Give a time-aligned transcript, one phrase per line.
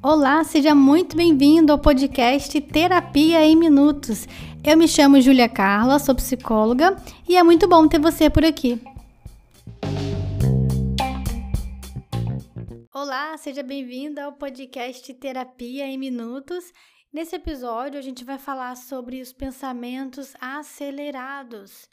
[0.00, 4.26] Olá, seja muito bem-vindo ao podcast Terapia em Minutos.
[4.64, 6.96] Eu me chamo Júlia Carla, sou psicóloga
[7.28, 8.80] e é muito bom ter você por aqui.
[12.94, 16.72] Olá, seja bem-vindo ao podcast Terapia em Minutos.
[17.12, 21.88] Nesse episódio, a gente vai falar sobre os pensamentos acelerados.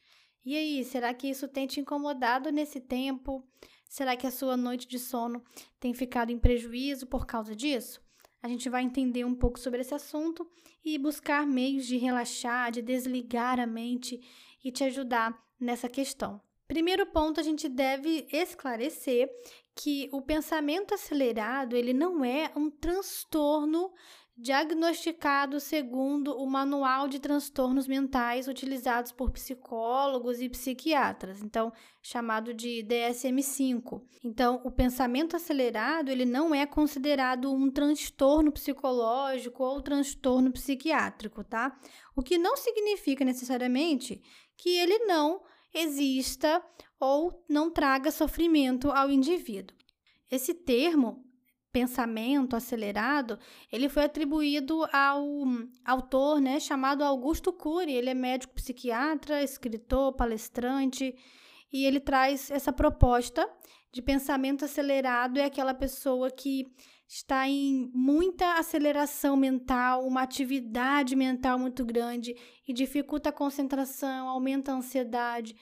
[0.46, 3.44] E aí, será que isso tem te incomodado nesse tempo?
[3.90, 5.44] Será que a sua noite de sono
[5.80, 8.06] tem ficado em prejuízo por causa disso?
[8.46, 10.48] a gente vai entender um pouco sobre esse assunto
[10.84, 14.22] e buscar meios de relaxar, de desligar a mente
[14.64, 16.40] e te ajudar nessa questão.
[16.68, 19.28] Primeiro ponto, a gente deve esclarecer
[19.74, 23.92] que o pensamento acelerado, ele não é um transtorno
[24.38, 31.72] diagnosticado segundo o Manual de Transtornos Mentais utilizados por psicólogos e psiquiatras, então
[32.02, 34.02] chamado de DSM-5.
[34.24, 41.80] Então, o pensamento acelerado, ele não é considerado um transtorno psicológico ou transtorno psiquiátrico, tá?
[42.16, 44.22] O que não significa necessariamente
[44.58, 45.42] que ele não
[45.74, 46.62] exista
[47.00, 49.76] ou não traga sofrimento ao indivíduo.
[50.30, 51.24] Esse termo
[51.76, 53.38] pensamento acelerado,
[53.70, 55.44] ele foi atribuído ao
[55.84, 57.92] autor, né, chamado Augusto Cury.
[57.92, 61.14] Ele é médico psiquiatra, escritor, palestrante,
[61.74, 63.46] e ele traz essa proposta
[63.92, 66.66] de pensamento acelerado é aquela pessoa que
[67.08, 74.72] está em muita aceleração mental, uma atividade mental muito grande e dificulta a concentração, aumenta
[74.72, 75.56] a ansiedade,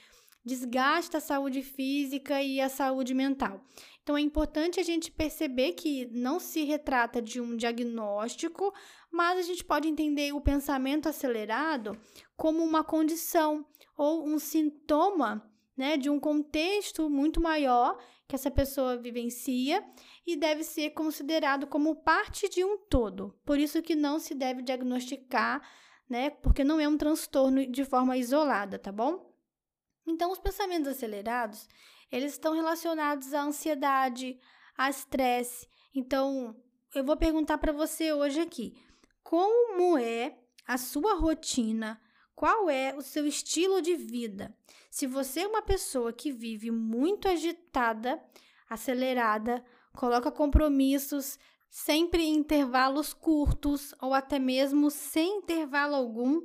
[0.46, 3.64] desgasta a saúde física e a saúde mental.
[4.04, 8.74] Então é importante a gente perceber que não se retrata de um diagnóstico,
[9.10, 11.98] mas a gente pode entender o pensamento acelerado
[12.36, 13.66] como uma condição
[13.98, 19.84] ou um sintoma né, de um contexto muito maior que essa pessoa vivencia
[20.28, 23.34] e deve ser considerado como parte de um todo.
[23.46, 25.62] Por isso que não se deve diagnosticar,
[26.10, 29.33] né, porque não é um transtorno de forma isolada, tá bom?
[30.06, 31.68] Então, os pensamentos acelerados,
[32.12, 34.40] eles estão relacionados à ansiedade,
[34.78, 35.68] a estresse.
[35.96, 36.56] Então,
[36.94, 38.76] eu vou perguntar para você hoje aqui:
[39.24, 40.38] como é
[40.68, 42.00] a sua rotina?
[42.36, 44.56] Qual é o seu estilo de vida?
[44.90, 48.22] Se você é uma pessoa que vive muito agitada,
[48.70, 51.38] acelerada, coloca compromissos
[51.70, 56.42] sempre em intervalos curtos ou até mesmo sem intervalo algum,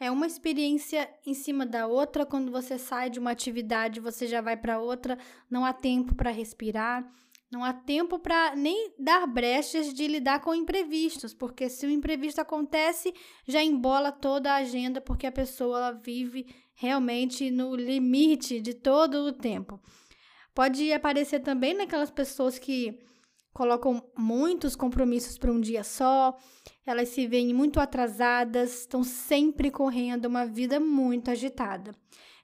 [0.00, 2.24] é uma experiência em cima da outra.
[2.24, 5.18] Quando você sai de uma atividade, você já vai para outra,
[5.48, 7.06] não há tempo para respirar.
[7.52, 12.40] Não há tempo para nem dar brechas de lidar com imprevistos, porque se o imprevisto
[12.40, 13.12] acontece,
[13.46, 19.32] já embola toda a agenda, porque a pessoa vive realmente no limite de todo o
[19.32, 19.80] tempo.
[20.54, 23.00] Pode aparecer também naquelas pessoas que
[23.52, 26.36] colocam muitos compromissos para um dia só,
[26.86, 31.92] elas se veem muito atrasadas, estão sempre correndo uma vida muito agitada.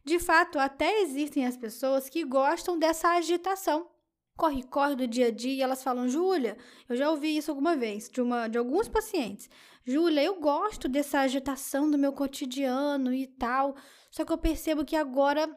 [0.04, 3.88] De fato, até existem as pessoas que gostam dessa agitação.
[4.36, 6.58] Corre, corre do dia a dia, e elas falam: "Júlia,
[6.88, 9.48] eu já ouvi isso alguma vez de uma de alguns pacientes.
[9.84, 13.74] Júlia, eu gosto dessa agitação do meu cotidiano e tal,
[14.10, 15.48] só que eu percebo que agora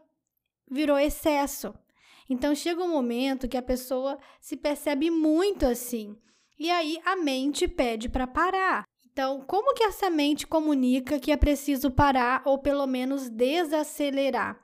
[0.70, 1.74] virou excesso.
[2.29, 6.16] Então chega um momento que a pessoa se percebe muito assim.
[6.59, 8.84] E aí a mente pede para parar.
[9.12, 14.57] Então, como que essa mente comunica que é preciso parar ou pelo menos desacelerar?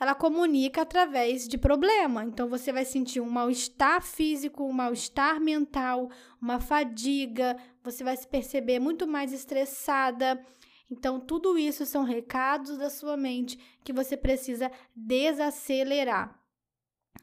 [0.00, 2.24] Ela comunica através de problema.
[2.24, 8.26] Então, você vai sentir um mal-estar físico, um mal-estar mental, uma fadiga, você vai se
[8.26, 10.42] perceber muito mais estressada.
[10.90, 16.41] Então, tudo isso são recados da sua mente que você precisa desacelerar.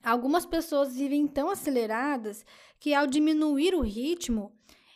[0.03, 2.45] Algumas pessoas vivem tão aceleradas
[2.79, 4.53] que, ao diminuir o ritmo,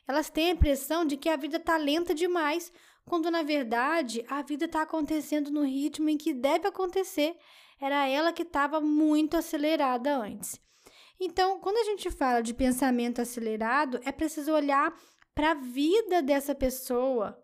[0.08, 2.72] elas têm a impressão de que a vida está lenta demais,
[3.06, 7.36] quando na verdade a vida está acontecendo no ritmo em que deve acontecer.
[7.80, 10.60] Era ela que estava muito acelerada antes.
[11.20, 14.94] Então, quando a gente fala de pensamento acelerado, é preciso olhar
[15.36, 17.38] para a vida dessa pessoa.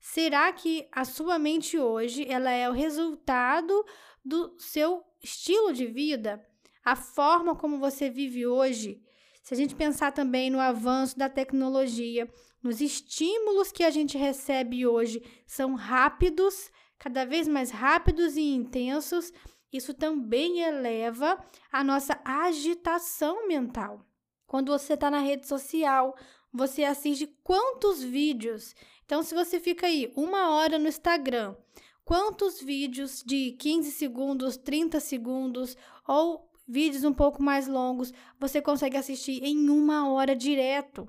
[0.00, 3.84] Será que a sua mente hoje ela é o resultado
[4.24, 6.44] do seu estilo de vida?
[6.86, 9.02] A forma como você vive hoje,
[9.42, 12.30] se a gente pensar também no avanço da tecnologia,
[12.62, 19.32] nos estímulos que a gente recebe hoje são rápidos, cada vez mais rápidos e intensos,
[19.72, 21.36] isso também eleva
[21.72, 24.06] a nossa agitação mental.
[24.46, 26.16] Quando você está na rede social,
[26.52, 28.76] você assiste quantos vídeos?
[29.04, 31.56] Então, se você fica aí uma hora no Instagram,
[32.04, 38.96] quantos vídeos de 15 segundos, 30 segundos ou vídeos um pouco mais longos você consegue
[38.96, 41.08] assistir em uma hora direto.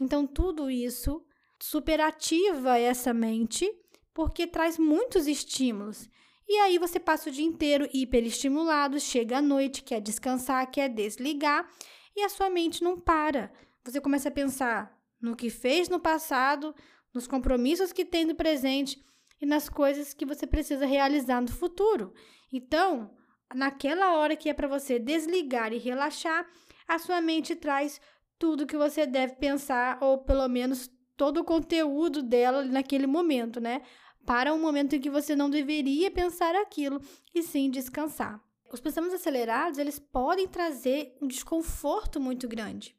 [0.00, 1.24] Então, tudo isso
[1.60, 3.70] superativa essa mente
[4.12, 6.08] porque traz muitos estímulos.
[6.46, 11.68] E aí você passa o dia inteiro hiperestimulado, chega à noite, quer descansar, quer desligar
[12.14, 13.52] e a sua mente não para.
[13.84, 16.74] Você começa a pensar no que fez no passado,
[17.12, 19.02] nos compromissos que tem no presente
[19.40, 22.12] e nas coisas que você precisa realizar no futuro.
[22.52, 23.10] Então,
[23.52, 26.46] naquela hora que é para você desligar e relaxar,
[26.86, 28.00] a sua mente traz
[28.38, 33.82] tudo que você deve pensar, ou pelo menos todo o conteúdo dela naquele momento, né?
[34.26, 37.00] Para um momento em que você não deveria pensar aquilo
[37.34, 38.42] e sim descansar.
[38.72, 42.96] Os pensamentos acelerados, eles podem trazer um desconforto muito grande.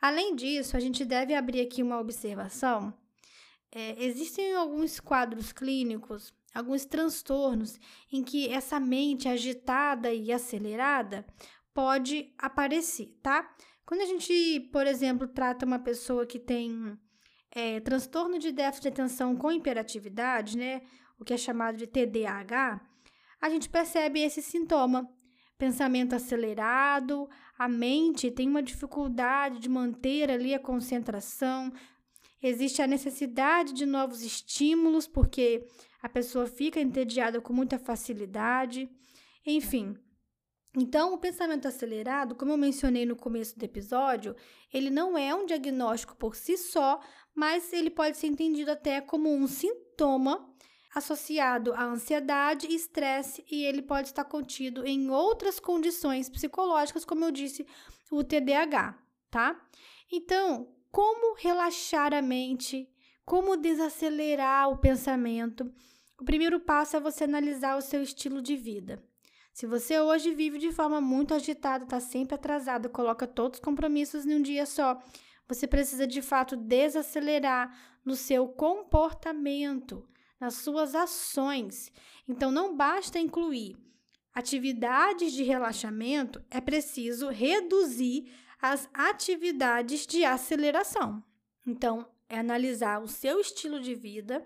[0.00, 2.92] Além disso, a gente deve abrir aqui uma observação.
[3.70, 7.78] É, existem alguns quadros clínicos, alguns transtornos
[8.12, 11.26] em que essa mente agitada e acelerada
[11.74, 13.52] pode aparecer, tá?
[13.84, 16.96] Quando a gente, por exemplo, trata uma pessoa que tem
[17.50, 20.82] é, transtorno de déficit de atenção com hiperatividade, né?
[21.18, 22.80] O que é chamado de TDAH,
[23.40, 25.08] a gente percebe esse sintoma.
[25.58, 27.28] Pensamento acelerado,
[27.58, 31.72] a mente tem uma dificuldade de manter ali a concentração,
[32.42, 35.64] existe a necessidade de novos estímulos, porque
[36.04, 38.90] a pessoa fica entediada com muita facilidade.
[39.46, 39.96] Enfim,
[40.76, 44.36] então, o pensamento acelerado, como eu mencionei no começo do episódio,
[44.70, 47.00] ele não é um diagnóstico por si só,
[47.34, 50.46] mas ele pode ser entendido até como um sintoma
[50.94, 57.24] associado à ansiedade e estresse, e ele pode estar contido em outras condições psicológicas, como
[57.24, 57.66] eu disse,
[58.10, 58.98] o TDAH,
[59.30, 59.58] tá?
[60.12, 62.90] Então, como relaxar a mente?
[63.24, 65.72] Como desacelerar o pensamento?
[66.18, 69.02] O primeiro passo é você analisar o seu estilo de vida.
[69.52, 74.26] Se você hoje vive de forma muito agitada, está sempre atrasado, coloca todos os compromissos
[74.26, 75.00] em um dia só,
[75.46, 80.08] você precisa de fato desacelerar no seu comportamento,
[80.40, 81.92] nas suas ações.
[82.28, 83.76] Então não basta incluir
[84.32, 91.22] atividades de relaxamento, é preciso reduzir as atividades de aceleração.
[91.66, 94.44] Então, é analisar o seu estilo de vida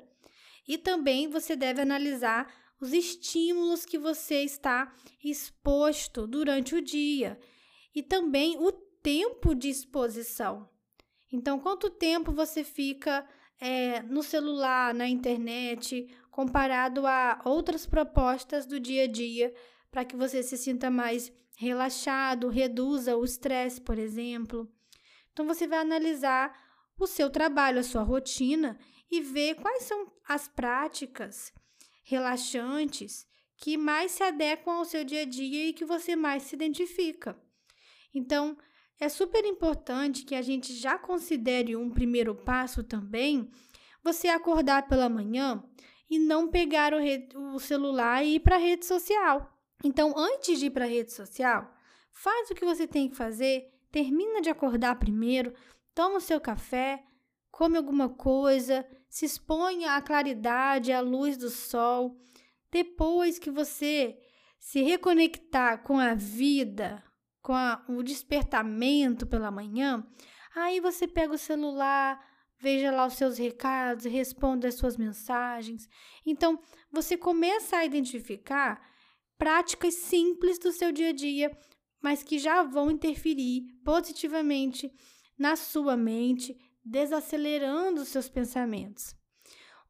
[0.69, 2.47] e também você deve analisar
[2.79, 4.95] os estímulos que você está
[5.25, 7.41] exposto durante o dia
[7.95, 10.69] e também o tempo de exposição.
[11.33, 13.27] Então, quanto tempo você fica
[13.59, 19.53] é, no celular, na internet, comparado a outras propostas do dia a dia,
[19.91, 24.71] para que você se sinta mais relaxado, reduza o estresse, por exemplo.
[25.33, 26.57] Então, você vai analisar
[26.99, 28.79] o seu trabalho, a sua rotina
[29.11, 31.53] e ver quais são as práticas
[32.05, 33.27] relaxantes
[33.57, 37.39] que mais se adequam ao seu dia a dia e que você mais se identifica.
[38.15, 38.57] Então,
[39.01, 43.51] é super importante que a gente já considere um primeiro passo também
[44.03, 45.63] você acordar pela manhã
[46.09, 49.53] e não pegar o, o celular e ir para a rede social.
[49.85, 51.73] Então, antes de ir para a rede social,
[52.13, 55.53] faz o que você tem que fazer, termina de acordar primeiro,
[55.95, 57.05] toma o seu café,
[57.51, 62.17] come alguma coisa, se exponha à claridade, à luz do sol.
[62.71, 64.19] Depois que você
[64.59, 67.03] se reconectar com a vida,
[67.41, 70.07] com a, o despertamento pela manhã,
[70.55, 72.23] aí você pega o celular,
[72.59, 75.89] veja lá os seus recados, responda as suas mensagens.
[76.27, 76.59] Então,
[76.91, 78.85] você começa a identificar
[79.39, 81.57] práticas simples do seu dia a dia,
[82.03, 84.93] mas que já vão interferir positivamente
[85.39, 86.57] na sua mente,
[86.91, 89.15] desacelerando os seus pensamentos.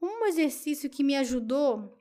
[0.00, 1.99] Um exercício que me ajudou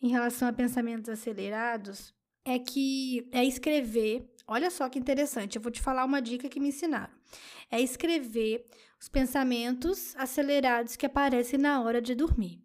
[0.00, 4.32] em relação a pensamentos acelerados é que é escrever.
[4.46, 7.12] Olha só que interessante, eu vou te falar uma dica que me ensinaram.
[7.70, 8.68] É escrever
[9.00, 12.62] os pensamentos acelerados que aparecem na hora de dormir.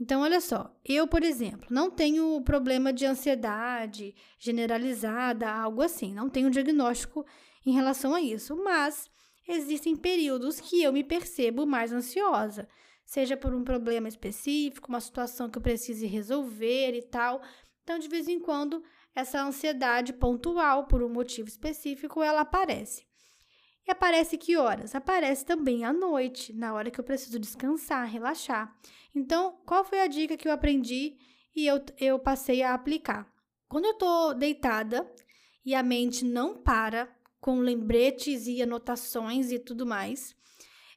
[0.00, 6.30] Então, olha só, eu, por exemplo, não tenho problema de ansiedade generalizada, algo assim, não
[6.30, 7.26] tenho diagnóstico
[7.66, 9.10] em relação a isso, mas
[9.48, 12.68] existem períodos que eu me percebo mais ansiosa,
[13.04, 17.42] seja por um problema específico, uma situação que eu precise resolver e tal.
[17.82, 18.82] Então, de vez em quando,
[19.14, 23.08] essa ansiedade pontual por um motivo específico, ela aparece.
[23.86, 24.94] E aparece que horas?
[24.94, 28.76] Aparece também à noite, na hora que eu preciso descansar, relaxar.
[29.14, 31.16] Então, qual foi a dica que eu aprendi
[31.56, 33.26] e eu, eu passei a aplicar?
[33.66, 35.10] Quando eu estou deitada
[35.64, 37.08] e a mente não para,
[37.40, 40.34] com lembretes e anotações e tudo mais,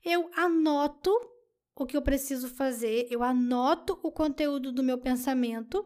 [0.03, 1.11] eu anoto
[1.75, 5.85] o que eu preciso fazer, eu anoto o conteúdo do meu pensamento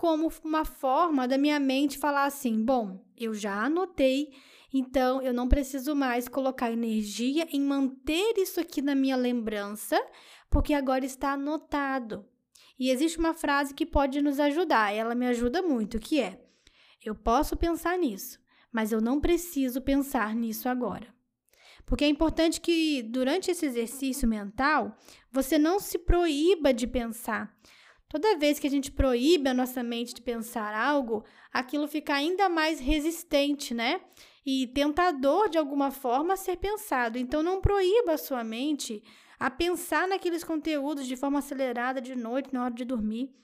[0.00, 4.32] como uma forma da minha mente falar assim: bom, eu já anotei,
[4.72, 10.00] então eu não preciso mais colocar energia em manter isso aqui na minha lembrança,
[10.48, 12.24] porque agora está anotado.
[12.78, 16.42] E existe uma frase que pode nos ajudar, ela me ajuda muito, que é:
[17.04, 18.40] eu posso pensar nisso,
[18.72, 21.12] mas eu não preciso pensar nisso agora.
[21.84, 24.96] Porque é importante que durante esse exercício mental,
[25.30, 27.52] você não se proíba de pensar.
[28.08, 32.48] Toda vez que a gente proíbe a nossa mente de pensar algo, aquilo fica ainda
[32.48, 34.00] mais resistente, né?
[34.44, 37.18] E tentador de alguma forma a ser pensado.
[37.18, 39.02] Então não proíba a sua mente
[39.38, 43.34] a pensar naqueles conteúdos de forma acelerada de noite, na hora de dormir.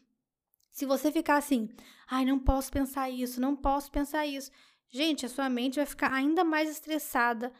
[0.71, 1.71] Se você ficar assim,
[2.07, 4.51] ai, não posso pensar isso, não posso pensar isso.
[4.89, 7.53] Gente, a sua mente vai ficar ainda mais estressada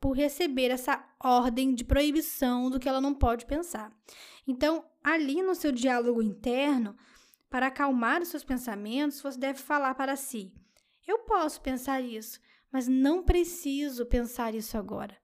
[0.00, 3.92] por receber essa ordem de proibição do que ela não pode pensar.
[4.46, 6.96] Então, ali no seu diálogo interno,
[7.48, 10.52] para acalmar os seus pensamentos, você deve falar para si:
[11.06, 12.40] Eu posso pensar isso,
[12.72, 15.16] mas não preciso pensar isso agora.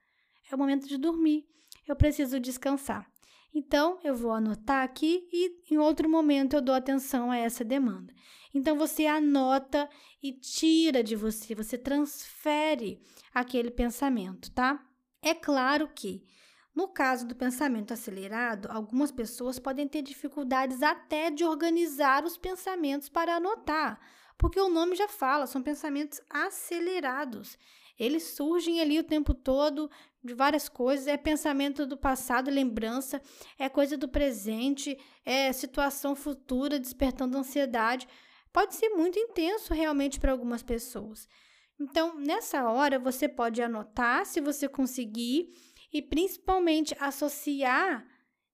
[0.50, 1.46] É o momento de dormir.
[1.86, 3.10] Eu preciso descansar.
[3.54, 8.12] Então, eu vou anotar aqui e em outro momento eu dou atenção a essa demanda.
[8.54, 9.88] Então, você anota
[10.22, 13.00] e tira de você, você transfere
[13.32, 14.84] aquele pensamento, tá?
[15.22, 16.24] É claro que
[16.78, 23.08] no caso do pensamento acelerado, algumas pessoas podem ter dificuldades até de organizar os pensamentos
[23.08, 24.00] para anotar,
[24.38, 27.58] porque o nome já fala, são pensamentos acelerados.
[27.98, 29.90] Eles surgem ali o tempo todo
[30.28, 33.20] de várias coisas, é pensamento do passado, lembrança,
[33.58, 38.06] é coisa do presente, é situação futura despertando ansiedade.
[38.52, 41.28] Pode ser muito intenso realmente para algumas pessoas.
[41.80, 45.50] Então, nessa hora, você pode anotar se você conseguir
[45.92, 48.06] e principalmente associar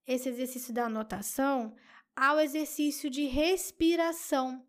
[0.07, 1.75] esse exercício da anotação
[2.15, 4.65] ao exercício de respiração.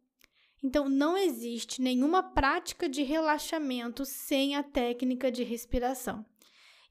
[0.64, 6.26] Então, não existe nenhuma prática de relaxamento sem a técnica de respiração.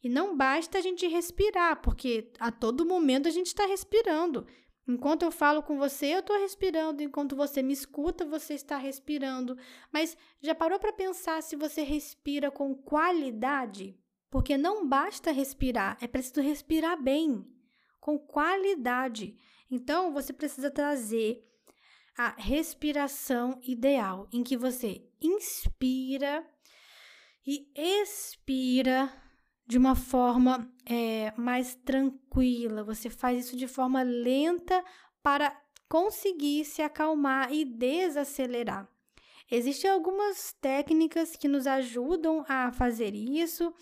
[0.04, 4.46] E não basta a gente respirar, porque a todo momento a gente está respirando.
[4.86, 7.02] Enquanto eu falo com você, eu estou respirando.
[7.02, 9.56] Enquanto você me escuta, você está respirando.
[9.90, 13.98] Mas já parou para pensar se você respira com qualidade?
[14.28, 17.42] Porque não basta respirar, é preciso respirar bem,
[17.98, 19.38] com qualidade.
[19.70, 21.42] Então, você precisa trazer
[22.14, 26.46] a respiração ideal, em que você inspira
[27.46, 29.10] e expira
[29.66, 32.84] de uma forma é, mais tranquila.
[32.84, 34.84] Você faz isso de forma lenta
[35.22, 35.56] para
[35.88, 38.88] conseguir se acalmar e desacelerar.
[39.50, 43.72] Existem algumas técnicas que nos ajudam a fazer isso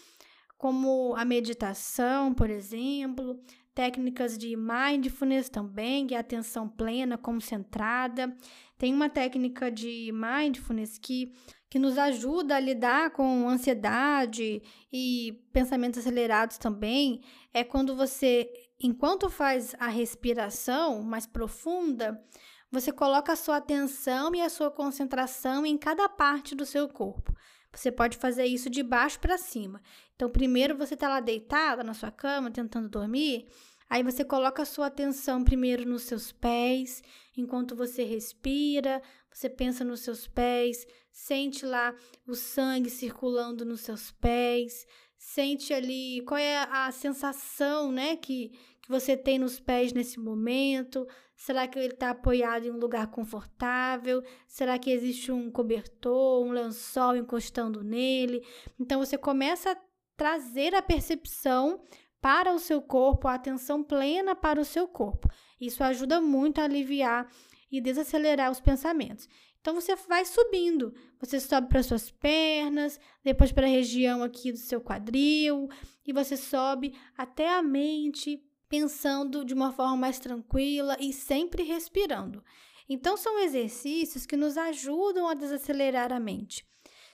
[0.62, 3.40] como a meditação, por exemplo,
[3.74, 8.32] técnicas de mindfulness também, é atenção plena, concentrada.
[8.78, 11.32] Tem uma técnica de mindfulness que,
[11.72, 14.62] que nos ajuda a lidar com ansiedade
[14.92, 17.22] e pensamentos acelerados também.
[17.50, 18.46] É quando você,
[18.78, 22.22] enquanto faz a respiração mais profunda,
[22.70, 27.34] você coloca a sua atenção e a sua concentração em cada parte do seu corpo.
[27.72, 29.80] Você pode fazer isso de baixo para cima.
[30.14, 33.48] Então, primeiro você está lá deitada na sua cama, tentando dormir.
[33.88, 37.02] Aí você coloca a sua atenção primeiro nos seus pés,
[37.34, 39.02] enquanto você respira,
[39.32, 41.94] você pensa nos seus pés, sente lá
[42.26, 44.86] o sangue circulando nos seus pés,
[45.18, 48.48] sente ali qual é a sensação, né, que,
[48.82, 51.06] que você tem nos pés nesse momento.
[51.36, 54.22] Será que ele está apoiado em um lugar confortável?
[54.46, 58.44] Será que existe um cobertor, um lençol encostando nele?
[58.78, 59.76] Então você começa a
[60.16, 61.82] trazer a percepção
[62.20, 65.28] para o seu corpo, a atenção plena para o seu corpo.
[65.60, 67.28] Isso ajuda muito a aliviar
[67.72, 69.28] e desacelerar os pensamentos.
[69.60, 74.58] Então você vai subindo, você sobe para suas pernas, depois para a região aqui do
[74.58, 75.68] seu quadril,
[76.06, 82.44] e você sobe até a mente, pensando de uma forma mais tranquila e sempre respirando.
[82.88, 86.66] Então, são exercícios que nos ajudam a desacelerar a mente.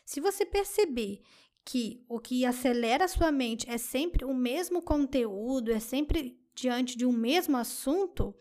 [0.05, 1.21] Se você perceber
[1.65, 6.97] que o que acelera a sua mente é sempre o mesmo conteúdo, é sempre diante
[6.97, 8.35] de um mesmo assunto,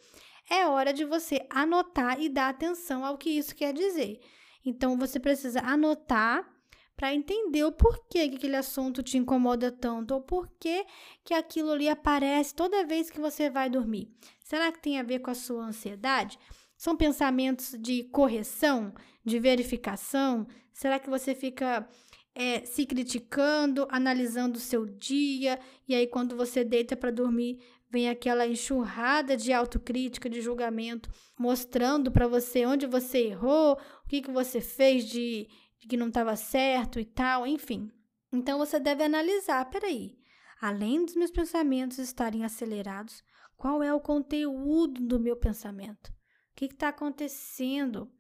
[0.50, 4.20] é hora de você anotar e dar atenção ao que isso quer dizer.
[4.66, 6.48] Então, você precisa anotar
[6.96, 10.86] para entender o porquê que aquele assunto te incomoda tanto, ou porquê
[11.24, 14.10] que aquilo ali aparece toda vez que você vai dormir.
[14.44, 16.40] Será que tem a ver com a sua ansiedade?
[16.76, 20.48] São pensamentos de correção, de verificação?
[20.74, 21.88] Será que você fica
[22.34, 27.60] é, se criticando, analisando o seu dia, e aí quando você deita para dormir,
[27.90, 34.22] vem aquela enxurrada de autocrítica, de julgamento, mostrando para você onde você errou, o que,
[34.22, 35.48] que você fez de,
[35.80, 37.90] de que não estava certo e tal, enfim.
[38.32, 40.18] Então você deve analisar, peraí,
[40.60, 43.24] além dos meus pensamentos estarem acelerados,
[43.56, 46.08] qual é o conteúdo do meu pensamento?
[46.08, 46.14] O
[46.56, 48.12] que está acontecendo?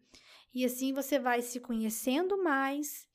[0.54, 3.08] E assim você vai se conhecendo mais,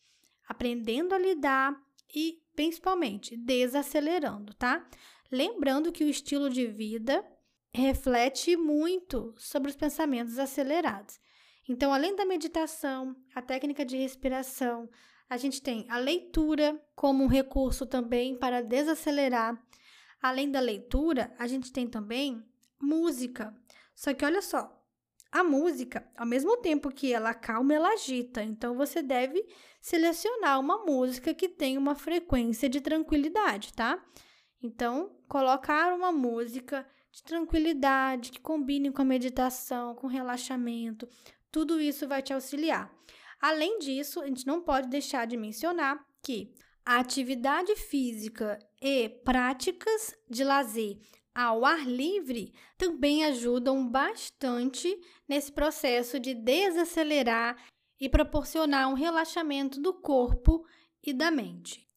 [0.46, 1.74] aprendendo a lidar
[2.14, 4.86] e, principalmente, desacelerando, tá?
[5.32, 7.24] Lembrando que o estilo de vida
[7.74, 11.18] reflete muito sobre os pensamentos acelerados.
[11.66, 14.90] Então, além da meditação, a técnica de respiração,
[15.30, 19.58] a gente tem a leitura como um recurso também para desacelerar.
[20.20, 22.44] Além da leitura, a gente tem também
[22.78, 23.56] música.
[23.94, 24.70] Só que olha só,
[25.30, 28.42] a música, ao mesmo tempo que ela calma, ela agita.
[28.42, 29.42] Então você deve
[29.80, 33.98] selecionar uma música que tenha uma frequência de tranquilidade, tá?
[34.62, 41.08] Então, colocar uma música de tranquilidade que combine com a meditação, com relaxamento,
[41.50, 42.90] tudo isso vai te auxiliar.
[43.40, 46.54] Além disso, a gente não pode deixar de mencionar que
[46.84, 50.98] a atividade física e práticas de lazer
[51.34, 57.56] ao ar livre também ajudam bastante nesse processo de desacelerar
[58.00, 60.66] e proporcionar um relaxamento do corpo
[61.02, 61.88] e da mente.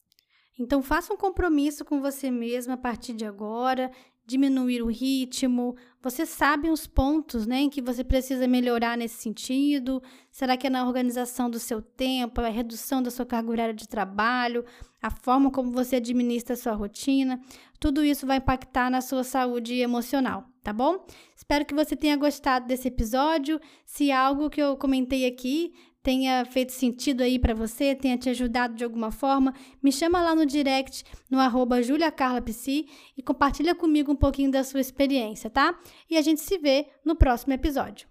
[0.58, 3.92] Então, faça um compromisso com você mesma a partir de agora
[4.26, 5.76] diminuir o ritmo?
[6.02, 10.02] Você sabe os pontos né, em que você precisa melhorar nesse sentido?
[10.32, 13.88] Será que é na organização do seu tempo, a redução da sua carga horária de
[13.88, 14.66] trabalho,
[15.02, 17.40] a forma como você administra a sua rotina?
[17.80, 21.06] Tudo isso vai impactar na sua saúde emocional, tá bom?
[21.36, 23.60] Espero que você tenha gostado desse episódio.
[23.86, 25.74] Se algo que eu comentei aqui
[26.06, 30.36] tenha feito sentido aí para você, tenha te ajudado de alguma forma, me chama lá
[30.36, 32.86] no direct, no arroba juliacarlapsi
[33.18, 35.76] e compartilha comigo um pouquinho da sua experiência, tá?
[36.08, 38.08] E a gente se vê no próximo episódio.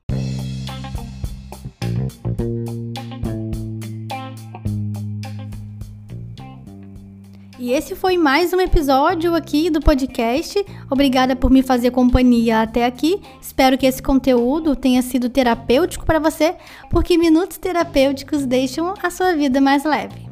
[7.65, 10.63] E esse foi mais um episódio aqui do podcast.
[10.91, 13.23] Obrigada por me fazer companhia até aqui.
[13.41, 16.57] Espero que esse conteúdo tenha sido terapêutico para você,
[16.91, 20.24] porque minutos terapêuticos deixam a sua vida mais leve.